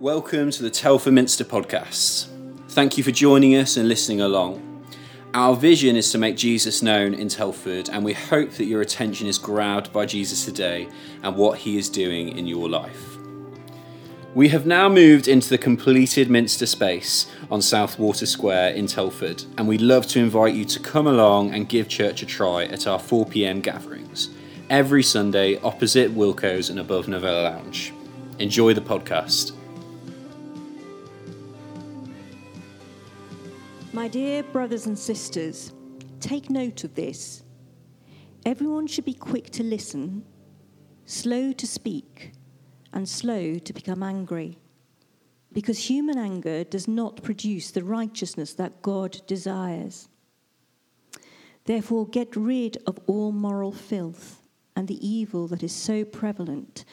[0.00, 2.26] Welcome to the Telford Minster podcast.
[2.68, 4.84] Thank you for joining us and listening along.
[5.32, 9.26] Our vision is to make Jesus known in Telford, and we hope that your attention
[9.26, 10.86] is grabbed by Jesus today
[11.22, 13.16] and what he is doing in your life.
[14.34, 19.66] We have now moved into the completed Minster space on Southwater Square in Telford, and
[19.66, 22.98] we'd love to invite you to come along and give church a try at our
[22.98, 24.28] 4 pm gatherings
[24.68, 27.94] every Sunday opposite Wilko's and above Novello Lounge.
[28.38, 29.52] Enjoy the podcast.
[33.96, 35.72] My dear brothers and sisters,
[36.20, 37.42] take note of this.
[38.44, 40.22] Everyone should be quick to listen,
[41.06, 42.32] slow to speak,
[42.92, 44.58] and slow to become angry.
[45.50, 50.10] Because human anger does not produce the righteousness that God desires.
[51.64, 54.42] Therefore, get rid of all moral filth
[54.76, 56.84] and the evil that is so prevalent,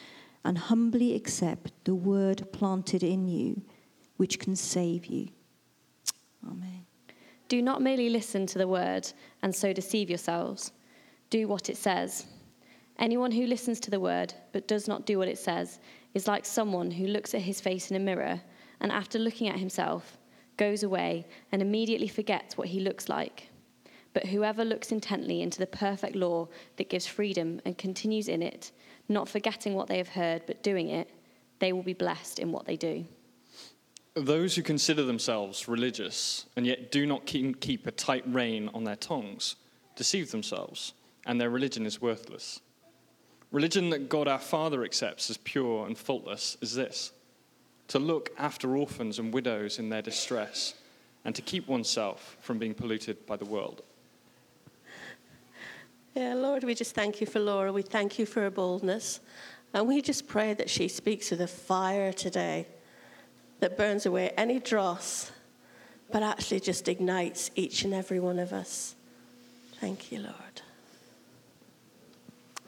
[0.42, 3.60] and humbly accept the word planted in you,
[4.16, 5.28] which can save you.
[6.42, 6.83] Amen.
[7.48, 9.10] Do not merely listen to the word
[9.42, 10.72] and so deceive yourselves.
[11.30, 12.26] Do what it says.
[12.98, 15.80] Anyone who listens to the word but does not do what it says
[16.14, 18.40] is like someone who looks at his face in a mirror
[18.80, 20.16] and after looking at himself
[20.56, 23.48] goes away and immediately forgets what he looks like.
[24.12, 28.70] But whoever looks intently into the perfect law that gives freedom and continues in it,
[29.08, 31.10] not forgetting what they have heard but doing it,
[31.58, 33.04] they will be blessed in what they do.
[34.14, 38.96] Those who consider themselves religious and yet do not keep a tight rein on their
[38.96, 39.56] tongues
[39.96, 40.92] deceive themselves,
[41.26, 42.60] and their religion is worthless.
[43.50, 47.12] Religion that God our Father accepts as pure and faultless is this
[47.86, 50.74] to look after orphans and widows in their distress,
[51.24, 53.82] and to keep oneself from being polluted by the world.
[56.14, 57.72] Yeah, Lord, we just thank you for Laura.
[57.72, 59.20] We thank you for her boldness.
[59.72, 62.66] And we just pray that she speaks with a fire today
[63.60, 65.32] that burns away any dross,
[66.10, 68.94] but actually just ignites each and every one of us.
[69.80, 70.62] Thank you, Lord.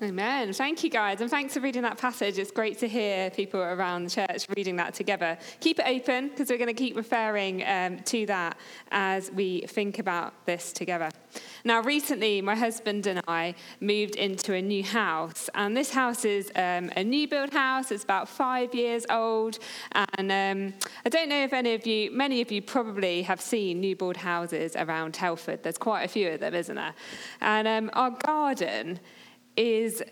[0.03, 0.53] Amen.
[0.53, 1.23] Thank you, guys.
[1.23, 2.39] And thanks for reading that passage.
[2.39, 5.39] It's great to hear people around the church reading that together.
[5.61, 8.59] Keep it open because we're going to keep referring um, to that
[8.91, 11.09] as we think about this together.
[11.65, 15.49] Now, recently, my husband and I moved into a new house.
[15.55, 17.91] And this house is um, a new build house.
[17.91, 19.59] It's about five years old.
[20.19, 20.75] And um,
[21.07, 24.19] I don't know if any of you, many of you probably have seen new build
[24.19, 25.63] houses around Telford.
[25.63, 26.95] There's quite a few of them, isn't there?
[27.41, 29.01] And um, our garden
[29.57, 30.03] is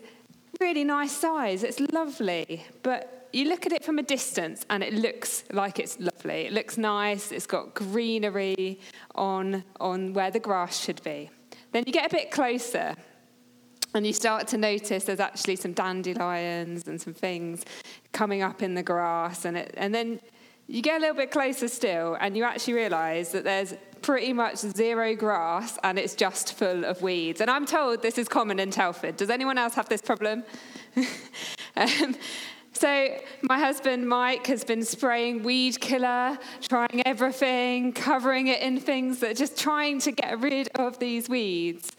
[0.59, 1.63] really nice size.
[1.63, 5.99] It's lovely, but you look at it from a distance and it looks like it's
[5.99, 6.45] lovely.
[6.45, 7.31] It looks nice.
[7.31, 8.79] It's got greenery
[9.13, 11.29] on on where the grass should be.
[11.71, 12.95] Then you get a bit closer
[13.93, 17.65] and you start to notice there's actually some dandelions and some things
[18.13, 20.19] coming up in the grass and it, and then
[20.67, 23.73] you get a little bit closer still and you actually realize that there's
[24.05, 27.41] pretty much zero grass and it's just full of weeds.
[27.41, 29.17] And I'm told this is common in Telford.
[29.17, 30.43] Does anyone else have this problem?
[31.75, 32.15] um,
[32.71, 39.21] so, my husband Mike has been spraying weed killer, trying everything, covering it in things
[39.21, 41.91] that just trying to get rid of these weeds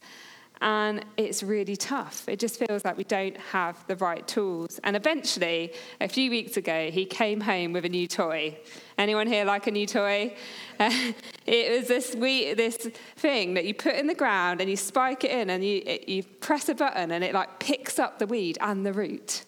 [0.60, 2.28] and it's really tough.
[2.28, 4.80] It just feels like we don't have the right tools.
[4.84, 8.58] And eventually, a few weeks ago, he came home with a new toy.
[8.96, 10.34] Anyone here like a new toy?
[11.48, 15.22] It was this we, this thing that you put in the ground and you spike
[15.22, 18.26] it in and you, it, you press a button and it like picks up the
[18.26, 19.44] weed and the root.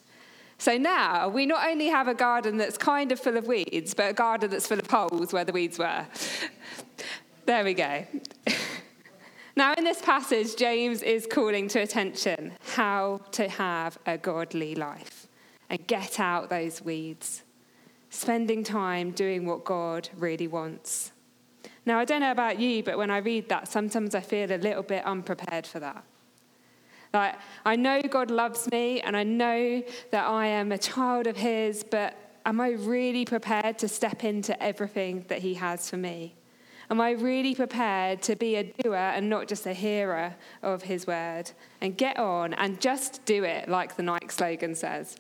[0.59, 4.11] So now we not only have a garden that's kind of full of weeds, but
[4.11, 6.07] a garden that's full of holes where the weeds were.
[7.47, 8.07] there we go.
[9.59, 15.27] Now, in this passage, James is calling to attention how to have a godly life
[15.69, 17.43] and get out those weeds,
[18.09, 21.11] spending time doing what God really wants.
[21.85, 24.59] Now, I don't know about you, but when I read that, sometimes I feel a
[24.59, 26.05] little bit unprepared for that.
[27.13, 27.35] Like,
[27.67, 29.83] I know God loves me and I know
[30.13, 32.15] that I am a child of His, but
[32.47, 36.37] am I really prepared to step into everything that He has for me?
[36.91, 41.07] Am I really prepared to be a doer and not just a hearer of his
[41.07, 41.51] word?
[41.83, 45.17] And get on and just do it, like the Nike slogan says.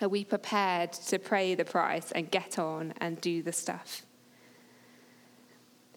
[0.00, 4.06] Are we prepared to pay the price and get on and do the stuff?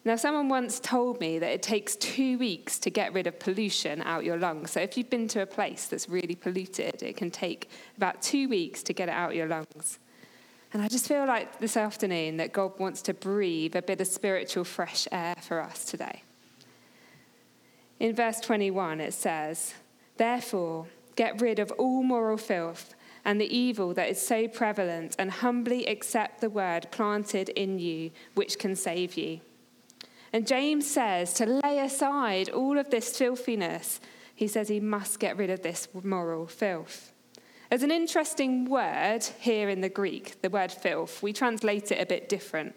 [0.06, 4.02] Now, someone once told me that it takes two weeks to get rid of pollution
[4.02, 4.72] out your lungs.
[4.72, 8.50] So, if you've been to a place that's really polluted, it can take about two
[8.50, 10.00] weeks to get it out your lungs.
[10.74, 14.08] And I just feel like this afternoon that God wants to breathe a bit of
[14.08, 16.24] spiritual fresh air for us today.
[18.00, 19.76] In verse 21, it says,
[20.18, 25.32] Therefore, get rid of all moral filth and the evil that is so prevalent, and
[25.32, 29.40] humbly accept the word planted in you, which can save you.
[30.34, 34.02] And James says to lay aside all of this filthiness.
[34.36, 37.13] He says he must get rid of this moral filth.
[37.74, 41.24] There's an interesting word here in the Greek, the word filth.
[41.24, 42.76] We translate it a bit different.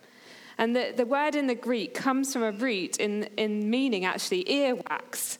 [0.57, 4.45] And the, the word in the Greek comes from a root in, in meaning actually
[4.45, 5.37] earwax.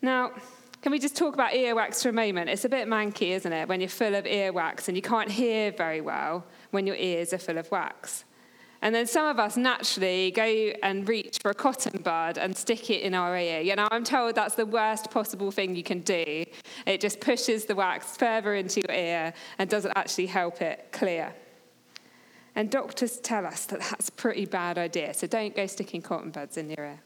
[0.00, 0.32] Now,
[0.80, 2.48] can we just talk about earwax for a moment?
[2.48, 5.70] It's a bit manky, isn't it, when you're full of earwax and you can't hear
[5.70, 8.24] very well when your ears are full of wax.
[8.80, 12.90] And then some of us naturally go and reach for a cotton bud and stick
[12.90, 13.60] it in our ear.
[13.60, 16.44] You know, I'm told that's the worst possible thing you can do.
[16.86, 21.34] It just pushes the wax further into your ear and doesn't actually help it clear.
[22.54, 26.30] And doctors tell us that that's a pretty bad idea, so don't go sticking cotton
[26.30, 27.00] buds in your ear.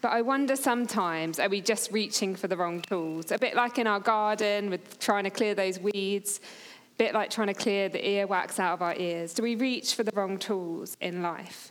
[0.00, 3.32] But I wonder sometimes, are we just reaching for the wrong tools?
[3.32, 6.40] A bit like in our garden with trying to clear those weeds,
[6.96, 9.34] bit like trying to clear the earwax out of our ears.
[9.34, 11.70] Do we reach for the wrong tools in life?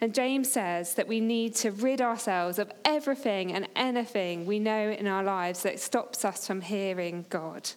[0.00, 4.90] And James says that we need to rid ourselves of everything and anything we know
[4.90, 7.70] in our lives that stops us from hearing God.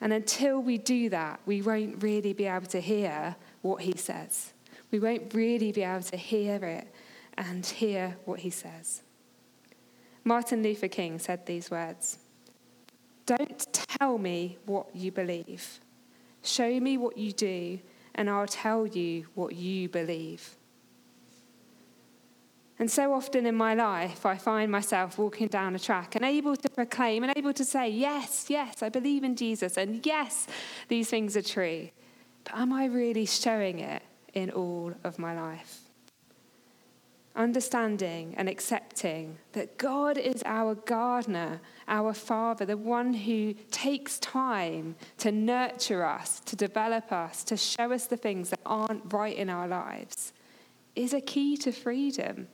[0.00, 4.52] And until we do that, we won't really be able to hear what he says.
[4.90, 6.92] We won't really be able to hear it
[7.36, 9.02] and hear what he says.
[10.22, 12.18] Martin Luther King said these words
[13.26, 15.80] Don't tell me what you believe.
[16.42, 17.80] Show me what you do,
[18.14, 20.56] and I'll tell you what you believe.
[22.78, 26.56] And so often in my life, I find myself walking down a track and able
[26.56, 30.46] to proclaim and able to say, Yes, yes, I believe in Jesus, and yes,
[30.88, 31.88] these things are true.
[32.44, 34.02] But am I really showing it
[34.34, 35.85] in all of my life?
[37.36, 44.96] Understanding and accepting that God is our gardener, our Father, the one who takes time
[45.18, 49.50] to nurture us, to develop us, to show us the things that aren't right in
[49.50, 50.32] our lives,
[50.94, 52.48] is a key to freedom.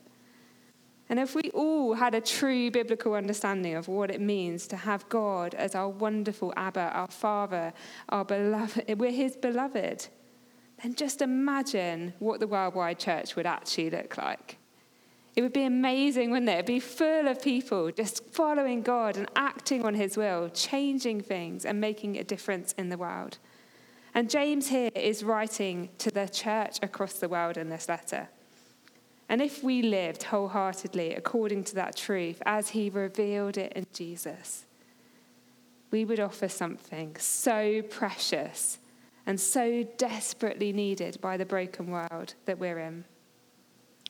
[1.09, 5.07] And if we all had a true biblical understanding of what it means to have
[5.09, 7.73] God as our wonderful Abba, our Father,
[8.09, 10.07] our beloved, we're His beloved,
[10.81, 14.57] then just imagine what the worldwide church would actually look like.
[15.35, 16.53] It would be amazing, wouldn't it?
[16.53, 21.65] It'd be full of people just following God and acting on his will, changing things
[21.65, 23.39] and making a difference in the world.
[24.13, 28.29] And James here is writing to the church across the world in this letter.
[29.27, 34.65] And if we lived wholeheartedly according to that truth as he revealed it in Jesus,
[35.89, 38.77] we would offer something so precious
[39.25, 43.05] and so desperately needed by the broken world that we're in.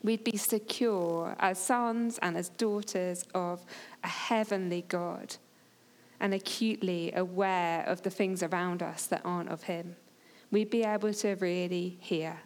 [0.03, 3.65] We'd be secure as sons and as daughters of
[4.03, 5.37] a heavenly God
[6.19, 9.95] and acutely aware of the things around us that aren't of Him.
[10.51, 12.37] We'd be able to really hear,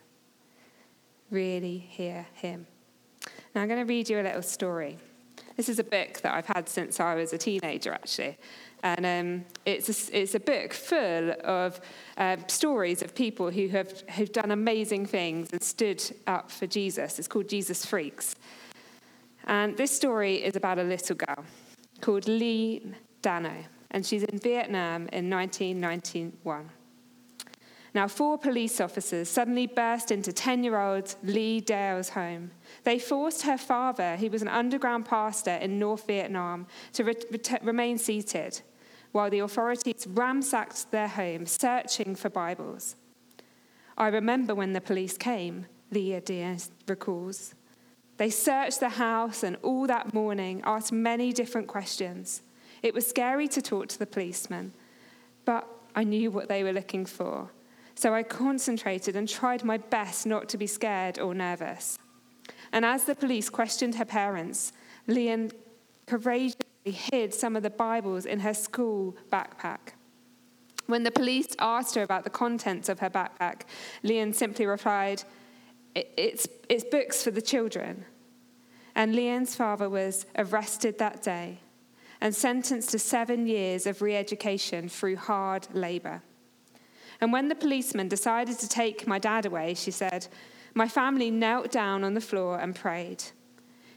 [1.32, 2.68] really hear Him.
[3.54, 4.98] Now, I'm going to read you a little story.
[5.56, 8.38] This is a book that I've had since I was a teenager, actually.
[8.84, 11.82] And um, it's, a, it's a book full of
[12.18, 17.18] uh, stories of people who have who've done amazing things and stood up for Jesus.
[17.18, 18.36] It's called Jesus Freaks.
[19.46, 21.46] And this story is about a little girl
[22.02, 23.54] called Lee Dano,
[23.92, 26.70] and she's in Vietnam in 1991.
[27.94, 32.52] Now, four police officers suddenly burst into 10 year old Lee Dale's home.
[32.84, 37.60] They forced her father, who was an underground pastor in North Vietnam, to re- re-
[37.64, 38.62] remain seated
[39.12, 42.96] while the authorities ransacked their home searching for Bibles.
[43.98, 47.56] I remember when the police came, Leah Diaz recalls.
[48.18, 52.42] They searched the house and all that morning asked many different questions.
[52.84, 54.74] It was scary to talk to the policemen,
[55.46, 57.50] but I knew what they were looking for.
[57.98, 61.98] So I concentrated and tried my best not to be scared or nervous.
[62.72, 64.72] And as the police questioned her parents,
[65.08, 65.50] Leon
[66.06, 69.94] courageously hid some of the Bibles in her school backpack.
[70.86, 73.62] When the police asked her about the contents of her backpack,
[74.04, 75.24] Leon simply replied,
[75.96, 78.06] it's, it's books for the children.
[78.94, 81.62] And Leon's father was arrested that day
[82.22, 86.22] and sentenced to seven years of re education through hard labor.
[87.20, 90.28] And when the policeman decided to take my dad away, she said,
[90.74, 93.24] My family knelt down on the floor and prayed.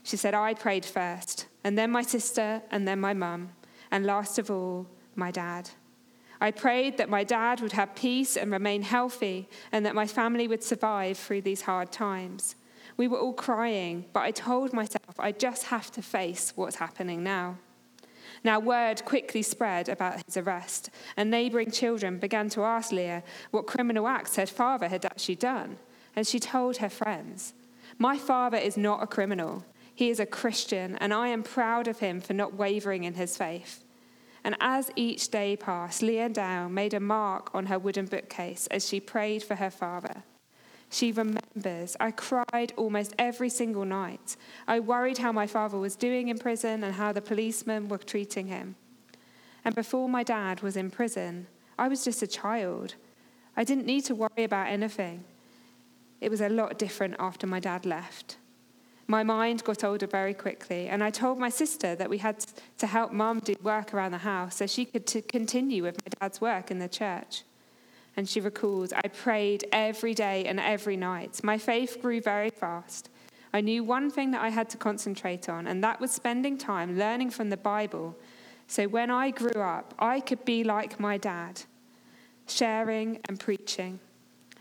[0.02, 3.50] She said, I prayed first and then my sister, and then my mum,
[3.90, 5.70] and last of all, my dad.
[6.40, 10.48] I prayed that my dad would have peace and remain healthy, and that my family
[10.48, 12.54] would survive through these hard times.
[12.96, 17.22] We were all crying, but I told myself I just have to face what's happening
[17.22, 17.58] now.
[18.42, 23.66] Now, word quickly spread about his arrest, and neighboring children began to ask Leah what
[23.66, 25.76] criminal acts her father had actually done.
[26.16, 27.52] And she told her friends,
[27.98, 29.64] My father is not a criminal.
[29.94, 33.36] He is a Christian, and I am proud of him for not wavering in his
[33.36, 33.84] faith.
[34.42, 38.88] And as each day passed, Leah Dow made a mark on her wooden bookcase as
[38.88, 40.22] she prayed for her father.
[40.90, 44.36] She remembers, I cried almost every single night.
[44.66, 48.48] I worried how my father was doing in prison and how the policemen were treating
[48.48, 48.74] him.
[49.64, 51.46] And before my dad was in prison,
[51.78, 52.96] I was just a child.
[53.56, 55.24] I didn't need to worry about anything.
[56.20, 58.36] It was a lot different after my dad left.
[59.06, 62.44] My mind got older very quickly, and I told my sister that we had
[62.78, 66.40] to help mum do work around the house so she could continue with my dad's
[66.40, 67.44] work in the church.
[68.20, 71.40] And she recalls, I prayed every day and every night.
[71.42, 73.08] My faith grew very fast.
[73.54, 76.98] I knew one thing that I had to concentrate on, and that was spending time
[76.98, 78.14] learning from the Bible.
[78.66, 81.62] So when I grew up, I could be like my dad,
[82.46, 84.00] sharing and preaching.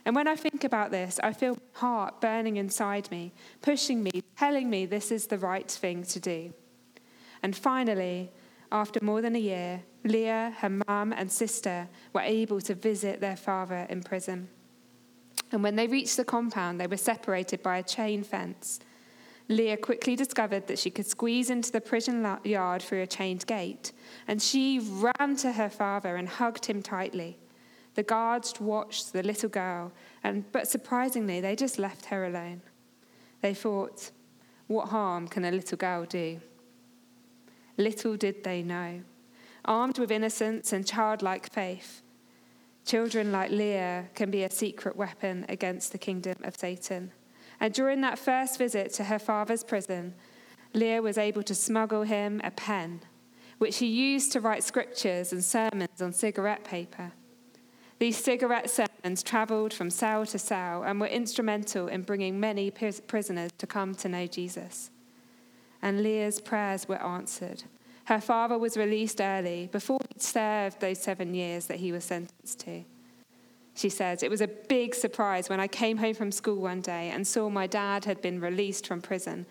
[0.05, 4.23] And when I think about this, I feel my heart burning inside me, pushing me,
[4.37, 6.53] telling me this is the right thing to do.
[7.43, 8.31] And finally,
[8.71, 13.35] after more than a year, Leah, her mum, and sister were able to visit their
[13.35, 14.49] father in prison.
[15.51, 18.79] And when they reached the compound, they were separated by a chain fence.
[19.47, 23.91] Leah quickly discovered that she could squeeze into the prison yard through a chained gate,
[24.27, 27.39] and she ran to her father and hugged him tightly.
[27.95, 29.91] The guards watched the little girl,
[30.23, 32.61] and, but surprisingly, they just left her alone.
[33.41, 34.11] They thought,
[34.67, 36.39] what harm can a little girl do?
[37.79, 39.03] Little did they know.
[39.63, 42.01] Armed with innocence and childlike faith,
[42.85, 47.13] children like Leah can be a secret weapon against the kingdom of Satan.
[47.57, 50.13] And during that first visit to her father's prison,
[50.73, 52.99] Leah was able to smuggle him a pen,
[53.59, 57.13] which he used to write scriptures and sermons on cigarette paper.
[57.97, 63.51] These cigarette sermons travelled from cell to cell and were instrumental in bringing many prisoners
[63.57, 64.91] to come to know Jesus
[65.81, 67.63] and Leah's prayers were answered.
[68.05, 72.59] Her father was released early, before he'd served those seven years that he was sentenced
[72.61, 72.83] to.
[73.75, 77.11] She says, It was a big surprise when I came home from school one day
[77.11, 79.45] and saw my dad had been released from prison.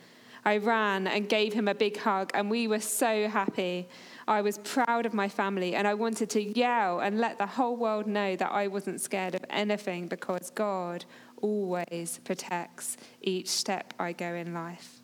[0.44, 3.88] I ran and gave him a big hug, and we were so happy.
[4.26, 7.76] I was proud of my family, and I wanted to yell and let the whole
[7.76, 11.04] world know that I wasn't scared of anything because God
[11.40, 15.02] always protects each step I go in life.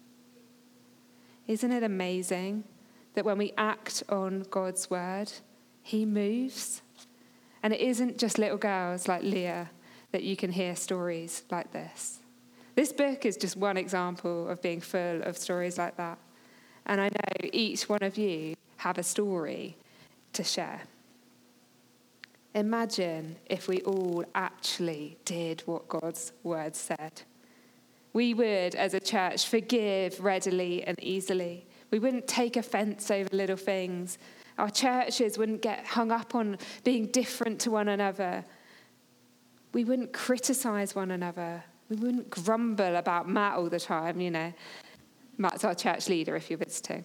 [1.46, 2.64] Isn't it amazing
[3.14, 5.30] that when we act on God's word,
[5.82, 6.82] He moves?
[7.62, 9.70] And it isn't just little girls like Leah
[10.12, 12.20] that you can hear stories like this.
[12.74, 16.18] This book is just one example of being full of stories like that.
[16.86, 19.76] And I know each one of you have a story
[20.32, 20.82] to share.
[22.54, 27.22] Imagine if we all actually did what God's word said
[28.14, 31.66] we would, as a church, forgive readily and easily.
[31.90, 34.18] We wouldn't take offense over little things.
[34.56, 38.44] Our churches wouldn't get hung up on being different to one another.
[39.72, 41.64] We wouldn't criticize one another.
[41.90, 44.52] We wouldn't grumble about Matt all the time, you know.
[45.36, 47.04] Matt's our church leader if you're visiting.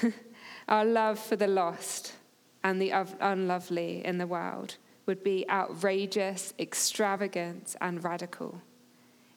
[0.68, 2.14] our love for the lost
[2.62, 8.62] and the unlovely in the world would be outrageous, extravagant, and radical.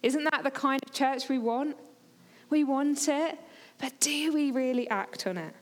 [0.03, 1.77] Isn't that the kind of church we want?
[2.49, 3.39] We want it,
[3.79, 5.55] but do we really act on it?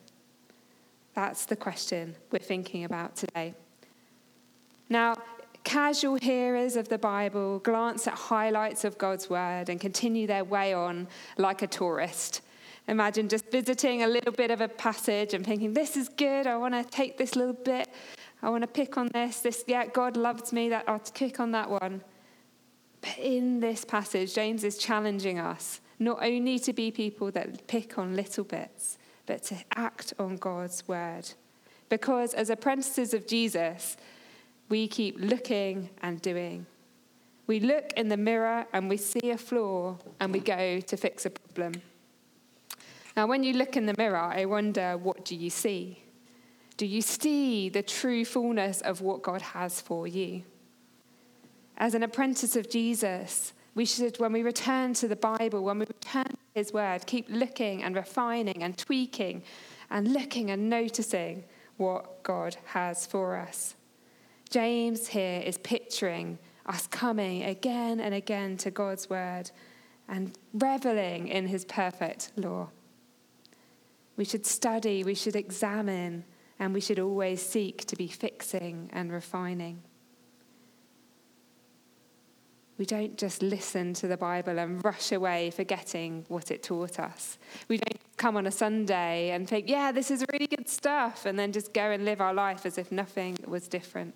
[1.14, 3.54] That's the question we're thinking about today.
[4.90, 5.16] Now,
[5.64, 10.74] casual hearers of the Bible glance at highlights of God's word and continue their way
[10.74, 11.08] on
[11.38, 12.42] like a tourist.
[12.88, 16.58] Imagine just visiting a little bit of a passage and thinking, this is good, I
[16.58, 17.88] want to take this little bit,
[18.42, 21.52] I want to pick on this, this, yeah, God loves me, that I'll kick on
[21.52, 22.02] that one.
[23.02, 27.98] But in this passage, James is challenging us not only to be people that pick
[27.98, 31.30] on little bits, but to act on God's word.
[31.90, 33.98] Because as apprentices of Jesus,
[34.70, 36.66] we keep looking and doing.
[37.46, 41.26] We look in the mirror and we see a flaw and we go to fix
[41.26, 41.82] a problem.
[43.16, 46.02] Now, when you look in the mirror, I wonder what do you see?
[46.78, 50.44] Do you see the true fullness of what God has for you?
[51.82, 55.88] As an apprentice of Jesus, we should, when we return to the Bible, when we
[55.88, 59.42] return to His Word, keep looking and refining and tweaking
[59.90, 61.44] and looking and noticing
[61.78, 63.74] what God has for us.
[64.52, 69.50] James here is picturing us coming again and again to God's Word
[70.08, 72.70] and reveling in His perfect law.
[74.18, 76.26] We should study, we should examine,
[76.60, 79.82] and we should always seek to be fixing and refining.
[82.78, 87.38] We don't just listen to the Bible and rush away forgetting what it taught us.
[87.68, 91.38] We don't come on a Sunday and think, yeah, this is really good stuff, and
[91.38, 94.16] then just go and live our life as if nothing was different.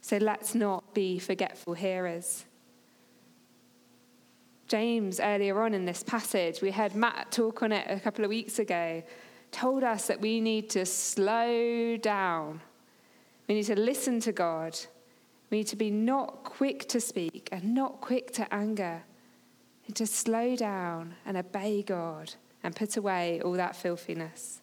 [0.00, 2.44] So let's not be forgetful hearers.
[4.66, 8.28] James, earlier on in this passage, we heard Matt talk on it a couple of
[8.28, 9.02] weeks ago,
[9.52, 12.60] told us that we need to slow down.
[13.46, 14.78] We need to listen to God
[15.54, 19.04] we need to be not quick to speak and not quick to anger,
[19.86, 22.34] and to slow down and obey God
[22.64, 24.62] and put away all that filthiness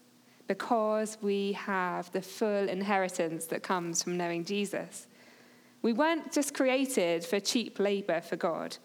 [0.49, 5.07] because we have the full inheritance that comes from knowing Jesus.
[5.81, 8.75] We weren't just created for cheap labor for God,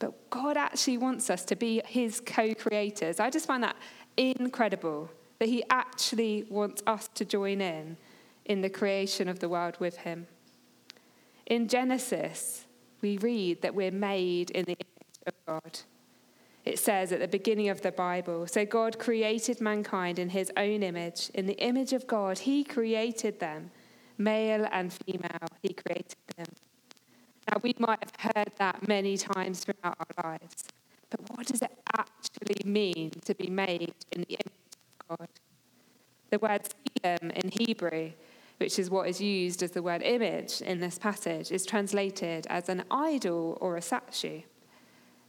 [0.00, 3.20] but God actually wants us to be his co creators.
[3.20, 3.76] I just find that
[4.16, 5.08] incredible
[5.38, 7.96] that he actually wants us to join in
[8.44, 10.26] in the creation of the world with him.
[11.46, 12.66] In Genesis,
[13.02, 15.80] we read that we're made in the image of God.
[16.64, 20.82] It says at the beginning of the Bible So God created mankind in his own
[20.82, 21.30] image.
[21.34, 23.70] In the image of God, he created them.
[24.16, 26.46] Male and female, he created them.
[27.50, 30.64] Now, we might have heard that many times throughout our lives,
[31.10, 34.76] but what does it actually mean to be made in the image
[35.10, 35.28] of God?
[36.30, 38.12] The word tselem in Hebrew
[38.58, 42.68] which is what is used as the word image in this passage, is translated as
[42.68, 44.42] an idol or a statue.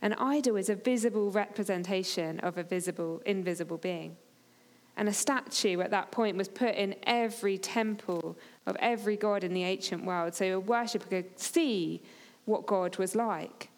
[0.01, 4.17] An idol is a visible representation of a visible, invisible being.
[4.98, 9.53] And a statue at that point was put in every temple of every god in
[9.53, 12.01] the ancient world so a worshipper could see
[12.46, 13.70] what God was like.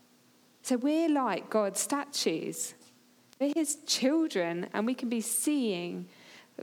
[0.62, 2.76] So we're like God's statues.
[3.40, 6.08] We're his children, and we can be seeing,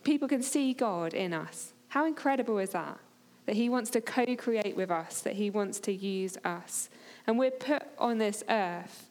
[0.02, 1.73] people can see God in us.
[1.94, 2.98] How incredible is that?
[3.46, 6.90] That He wants to co create with us, that He wants to use us.
[7.24, 9.08] And we're put on this earth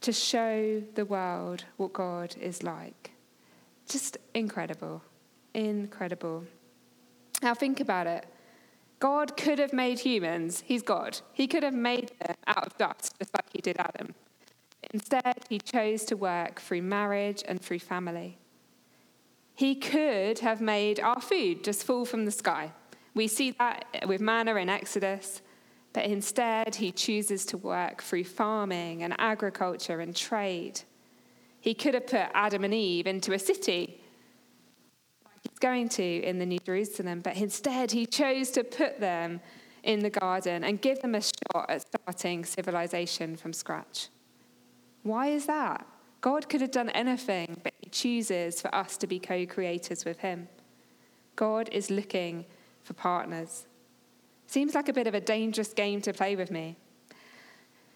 [0.00, 3.10] to show the world what God is like.
[3.86, 5.02] Just incredible.
[5.52, 6.44] Incredible.
[7.42, 8.24] Now, think about it.
[8.98, 11.20] God could have made humans, He's God.
[11.34, 14.14] He could have made them out of dust, just like He did Adam.
[14.94, 18.38] Instead, He chose to work through marriage and through family.
[19.54, 22.72] He could have made our food just fall from the sky.
[23.14, 25.40] We see that with manna in Exodus,
[25.92, 30.80] but instead he chooses to work through farming and agriculture and trade.
[31.60, 34.02] He could have put Adam and Eve into a city,
[35.24, 39.40] like he's going to in the New Jerusalem, but instead he chose to put them
[39.84, 44.08] in the garden and give them a shot at starting civilization from scratch.
[45.04, 45.86] Why is that?
[46.20, 50.48] God could have done anything, but chooses for us to be co creators with Him.
[51.36, 52.44] God is looking
[52.82, 53.66] for partners.
[54.46, 56.76] Seems like a bit of a dangerous game to play with me.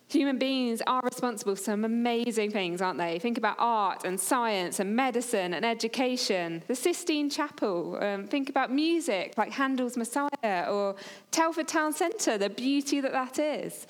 [0.08, 3.18] Human beings are responsible for some amazing things, aren't they?
[3.18, 6.62] Think about art and science and medicine and education.
[6.66, 7.98] The Sistine Chapel.
[8.00, 10.96] Um, think about music like Handel's Messiah or
[11.30, 13.86] Telford Town Centre, the beauty that that is.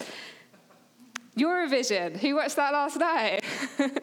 [1.37, 2.17] Eurovision.
[2.17, 3.45] Who watched that last night?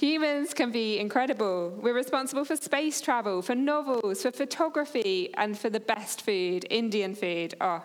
[0.00, 1.78] Humans can be incredible.
[1.78, 7.14] We're responsible for space travel, for novels, for photography, and for the best food, Indian
[7.14, 7.54] food.
[7.60, 7.84] Oh,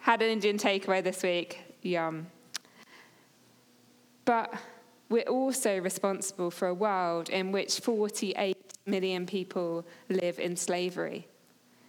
[0.00, 1.60] had an Indian takeaway this week.
[1.82, 2.26] Yum.
[4.24, 4.52] But
[5.08, 11.28] we're also responsible for a world in which 48 million people live in slavery,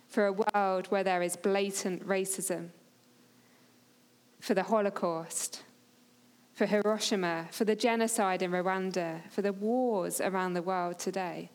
[0.10, 2.70] for a world where there is blatant racism,
[4.42, 5.64] for the Holocaust
[6.60, 11.50] for Hiroshima, for the genocide in Rwanda, for the wars around the world today,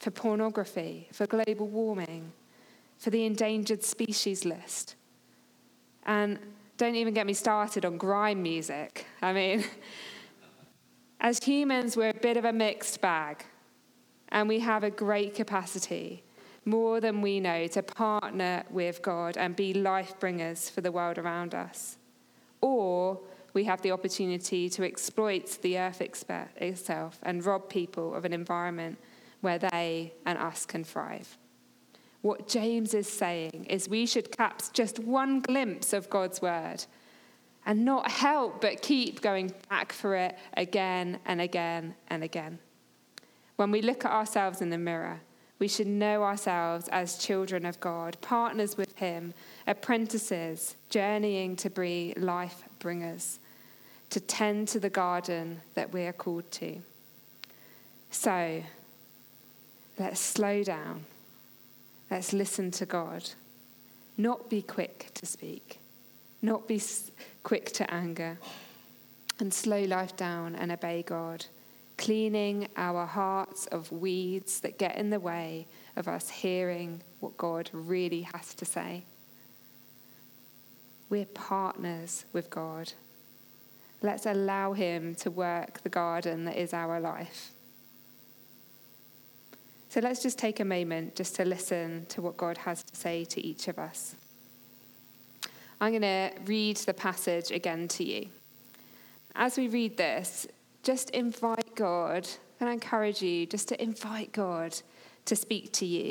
[0.00, 2.32] for pornography, for global warming,
[2.98, 4.96] for the endangered species list.
[6.06, 6.40] And
[6.76, 9.06] don't even get me started on grime music.
[9.22, 9.64] I mean,
[11.20, 13.44] as humans, we're a bit of a mixed bag,
[14.30, 16.24] and we have a great capacity,
[16.64, 21.18] more than we know, to partner with God and be life bringers for the world
[21.18, 21.96] around us.
[22.60, 23.20] Or
[23.54, 28.98] we have the opportunity to exploit the earth itself and rob people of an environment
[29.40, 31.36] where they and us can thrive.
[32.22, 36.84] What James is saying is we should catch just one glimpse of God's word
[37.66, 42.58] and not help but keep going back for it again and again and again.
[43.56, 45.20] When we look at ourselves in the mirror,
[45.58, 49.32] we should know ourselves as children of God, partners with Him,
[49.66, 53.38] apprentices, journeying to be life bringers
[54.10, 56.76] to tend to the garden that we are called to.
[58.10, 58.62] So,
[59.98, 61.04] Let's slow down.
[62.10, 63.28] Let's listen to God.
[64.16, 65.78] Not be quick to speak,
[66.40, 66.80] not be
[67.42, 68.38] quick to anger,
[69.38, 71.46] and slow life down and obey God,
[71.98, 75.66] cleaning our hearts of weeds that get in the way
[75.96, 79.04] of us hearing what God really has to say.
[81.12, 82.94] We're partners with God.
[84.00, 87.50] Let's allow Him to work the garden that is our life.
[89.90, 93.26] So let's just take a moment just to listen to what God has to say
[93.26, 94.16] to each of us.
[95.82, 98.28] I'm going to read the passage again to you.
[99.34, 100.46] As we read this,
[100.82, 102.26] just invite God,
[102.58, 104.80] and I encourage you just to invite God
[105.26, 106.10] to speak to you.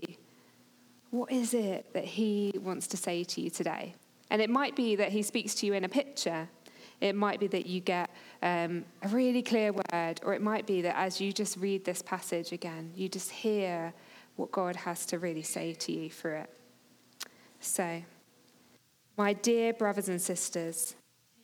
[1.09, 3.95] What is it that He wants to say to you today?
[4.31, 6.47] And it might be that He speaks to you in a picture.
[7.01, 8.09] It might be that you get
[8.41, 12.01] um, a really clear word, or it might be that as you just read this
[12.01, 13.93] passage again, you just hear
[14.37, 16.49] what God has to really say to you through it.
[17.59, 18.03] So,
[19.17, 20.95] my dear brothers and sisters,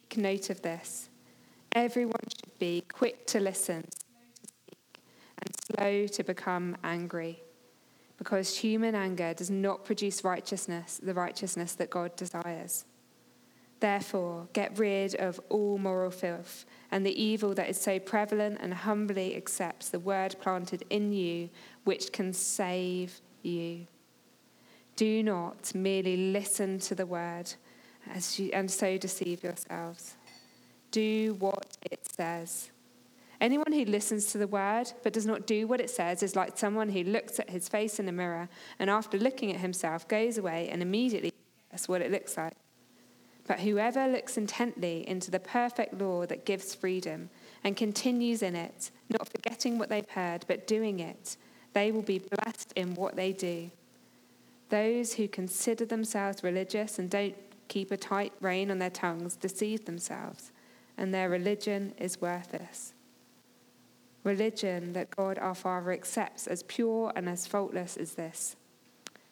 [0.10, 1.10] take note of this.
[1.74, 5.04] Everyone should be quick to listen, slow to speak,
[5.40, 7.42] and slow to become angry,
[8.18, 12.86] because human anger does not produce righteousness, the righteousness that God desires.
[13.80, 18.74] Therefore, get rid of all moral filth and the evil that is so prevalent, and
[18.74, 21.50] humbly accepts the word planted in you,
[21.84, 23.86] which can save you.
[24.96, 27.54] Do not merely listen to the word
[28.36, 30.16] you, and so deceive yourselves.
[30.92, 32.72] Do what it says.
[33.40, 36.58] Anyone who listens to the word but does not do what it says is like
[36.58, 40.38] someone who looks at his face in a mirror and after looking at himself goes
[40.38, 41.32] away and immediately
[41.72, 42.54] guess what it looks like.
[43.48, 47.30] But whoever looks intently into the perfect law that gives freedom
[47.64, 51.38] and continues in it, not forgetting what they've heard, but doing it,
[51.74, 53.72] they will be blessed in what they do.
[54.70, 57.36] Those who consider themselves religious and don't
[57.70, 60.52] keep a tight rein on their tongues deceive themselves,
[60.98, 62.94] and their religion is worthless.
[64.28, 68.58] Religion that God our Father accepts as pure and as faultless as this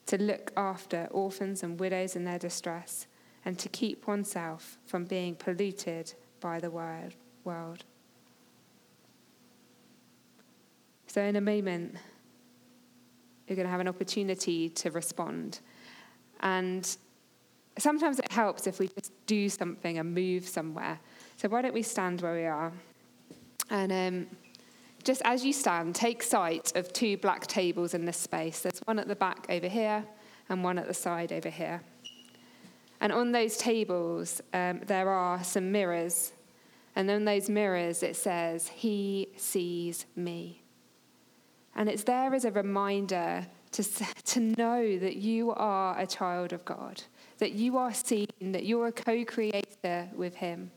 [0.06, 3.06] to look after orphans and widows in their distress
[3.44, 7.84] and to keep oneself from being polluted by the world.
[11.08, 11.96] So, in a moment,
[13.48, 15.60] you're going to have an opportunity to respond.
[16.40, 16.96] And
[17.78, 21.00] sometimes it helps if we just do something and move somewhere.
[21.36, 22.72] So, why don't we stand where we are?
[23.70, 24.28] And um,
[25.06, 28.62] just as you stand, take sight of two black tables in this space.
[28.62, 30.04] There's one at the back over here
[30.50, 31.82] and one at the side over here.
[33.00, 36.34] And on those tables, um, there are some mirrors.
[36.96, 40.64] And on those mirrors, it says, He sees me.
[41.76, 46.66] And it's there as a reminder to, to know that you are a child of
[46.66, 47.04] God,
[47.38, 50.72] that you are seen, that you're a co creator with Him.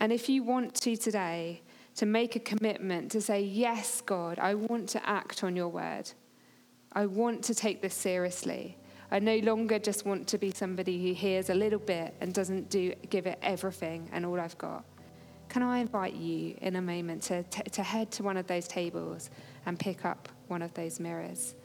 [0.00, 1.62] And if you want to today,
[1.98, 6.08] to make a commitment to say, Yes, God, I want to act on your word.
[6.92, 8.78] I want to take this seriously.
[9.10, 12.70] I no longer just want to be somebody who hears a little bit and doesn't
[12.70, 14.84] do, give it everything and all I've got.
[15.48, 18.68] Can I invite you in a moment to, to, to head to one of those
[18.68, 19.30] tables
[19.66, 21.56] and pick up one of those mirrors?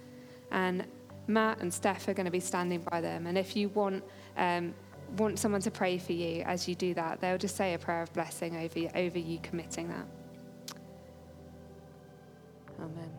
[0.50, 0.88] And
[1.28, 3.28] Matt and Steph are going to be standing by them.
[3.28, 4.04] And if you want,
[4.38, 4.74] um,
[5.16, 8.02] want someone to pray for you as you do that, they'll just say a prayer
[8.02, 10.08] of blessing over you, over you committing that.
[12.80, 13.12] Amen.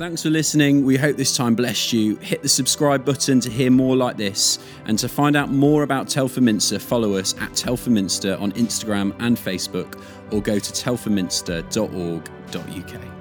[0.00, 0.86] Thanks for listening.
[0.86, 2.16] We hope this time blessed you.
[2.16, 4.58] Hit the subscribe button to hear more like this.
[4.86, 9.14] And to find out more about Telford Minster, follow us at Telford Minster on Instagram
[9.18, 13.19] and Facebook or go to telfordminster.org.uk.